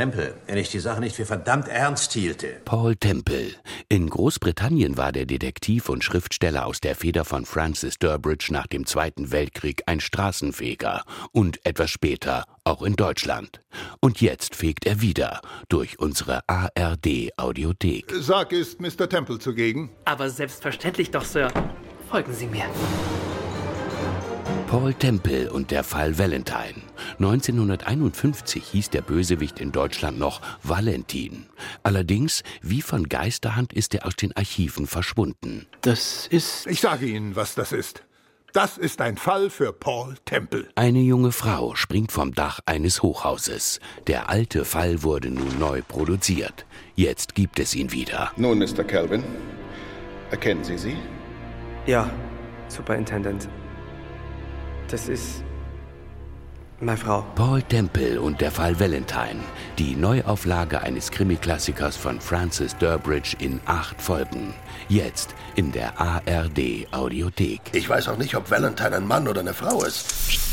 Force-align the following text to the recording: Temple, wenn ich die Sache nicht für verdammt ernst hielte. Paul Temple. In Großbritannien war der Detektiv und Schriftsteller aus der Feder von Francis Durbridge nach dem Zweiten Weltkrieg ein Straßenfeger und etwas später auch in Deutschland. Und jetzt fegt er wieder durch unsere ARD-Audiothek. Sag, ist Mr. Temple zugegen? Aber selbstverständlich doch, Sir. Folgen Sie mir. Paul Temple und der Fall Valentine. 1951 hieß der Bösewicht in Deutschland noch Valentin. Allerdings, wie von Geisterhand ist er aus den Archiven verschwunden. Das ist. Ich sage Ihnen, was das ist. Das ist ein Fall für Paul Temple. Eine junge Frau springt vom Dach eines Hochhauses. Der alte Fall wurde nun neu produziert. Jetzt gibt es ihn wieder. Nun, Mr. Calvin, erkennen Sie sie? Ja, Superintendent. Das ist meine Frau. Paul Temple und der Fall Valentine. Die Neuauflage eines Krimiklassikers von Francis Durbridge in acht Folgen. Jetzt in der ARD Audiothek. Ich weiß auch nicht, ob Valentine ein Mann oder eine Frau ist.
Temple, 0.00 0.34
wenn 0.46 0.56
ich 0.56 0.70
die 0.70 0.78
Sache 0.78 1.00
nicht 1.00 1.16
für 1.16 1.26
verdammt 1.26 1.68
ernst 1.68 2.14
hielte. 2.14 2.62
Paul 2.64 2.96
Temple. 2.96 3.50
In 3.90 4.08
Großbritannien 4.08 4.96
war 4.96 5.12
der 5.12 5.26
Detektiv 5.26 5.90
und 5.90 6.02
Schriftsteller 6.02 6.64
aus 6.64 6.80
der 6.80 6.96
Feder 6.96 7.26
von 7.26 7.44
Francis 7.44 7.98
Durbridge 7.98 8.46
nach 8.50 8.66
dem 8.66 8.86
Zweiten 8.86 9.30
Weltkrieg 9.30 9.82
ein 9.84 10.00
Straßenfeger 10.00 11.02
und 11.32 11.60
etwas 11.66 11.90
später 11.90 12.44
auch 12.64 12.80
in 12.80 12.96
Deutschland. 12.96 13.60
Und 14.00 14.22
jetzt 14.22 14.56
fegt 14.56 14.86
er 14.86 15.02
wieder 15.02 15.42
durch 15.68 15.98
unsere 15.98 16.48
ARD-Audiothek. 16.48 18.10
Sag, 18.20 18.52
ist 18.52 18.80
Mr. 18.80 19.06
Temple 19.06 19.38
zugegen? 19.38 19.90
Aber 20.06 20.30
selbstverständlich 20.30 21.10
doch, 21.10 21.26
Sir. 21.26 21.52
Folgen 22.08 22.32
Sie 22.32 22.46
mir. 22.46 22.64
Paul 24.70 24.94
Temple 24.94 25.52
und 25.52 25.72
der 25.72 25.82
Fall 25.82 26.16
Valentine. 26.16 26.80
1951 27.18 28.64
hieß 28.64 28.90
der 28.90 29.02
Bösewicht 29.02 29.58
in 29.58 29.72
Deutschland 29.72 30.18
noch 30.18 30.40
Valentin. 30.62 31.46
Allerdings, 31.82 32.44
wie 32.62 32.80
von 32.80 33.08
Geisterhand 33.08 33.72
ist 33.72 33.94
er 33.94 34.06
aus 34.06 34.14
den 34.14 34.36
Archiven 34.36 34.86
verschwunden. 34.86 35.66
Das 35.80 36.28
ist. 36.28 36.68
Ich 36.68 36.80
sage 36.80 37.06
Ihnen, 37.06 37.34
was 37.34 37.56
das 37.56 37.72
ist. 37.72 38.04
Das 38.52 38.78
ist 38.78 39.00
ein 39.00 39.16
Fall 39.16 39.50
für 39.50 39.72
Paul 39.72 40.16
Temple. 40.24 40.68
Eine 40.74 41.00
junge 41.00 41.30
Frau 41.30 41.74
springt 41.76 42.10
vom 42.10 42.34
Dach 42.34 42.60
eines 42.66 43.02
Hochhauses. 43.02 43.80
Der 44.06 44.28
alte 44.28 44.64
Fall 44.64 45.02
wurde 45.02 45.30
nun 45.30 45.58
neu 45.58 45.82
produziert. 45.82 46.66
Jetzt 46.96 47.34
gibt 47.34 47.60
es 47.60 47.74
ihn 47.74 47.92
wieder. 47.92 48.32
Nun, 48.36 48.58
Mr. 48.58 48.82
Calvin, 48.82 49.22
erkennen 50.30 50.64
Sie 50.64 50.78
sie? 50.78 50.96
Ja, 51.86 52.10
Superintendent. 52.68 53.48
Das 54.90 55.08
ist 55.08 55.44
meine 56.80 56.96
Frau. 56.96 57.24
Paul 57.36 57.62
Temple 57.62 58.20
und 58.20 58.40
der 58.40 58.50
Fall 58.50 58.80
Valentine. 58.80 59.40
Die 59.78 59.94
Neuauflage 59.94 60.80
eines 60.80 61.10
Krimiklassikers 61.12 61.96
von 61.96 62.20
Francis 62.20 62.76
Durbridge 62.76 63.36
in 63.38 63.60
acht 63.66 64.00
Folgen. 64.02 64.52
Jetzt 64.88 65.34
in 65.54 65.70
der 65.70 66.00
ARD 66.00 66.88
Audiothek. 66.90 67.60
Ich 67.72 67.88
weiß 67.88 68.08
auch 68.08 68.18
nicht, 68.18 68.34
ob 68.34 68.50
Valentine 68.50 68.96
ein 68.96 69.06
Mann 69.06 69.28
oder 69.28 69.40
eine 69.40 69.54
Frau 69.54 69.84
ist. 69.84 70.49